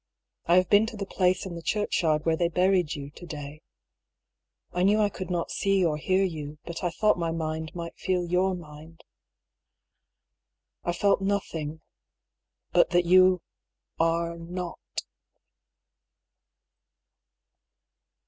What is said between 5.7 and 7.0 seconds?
or hear you, but I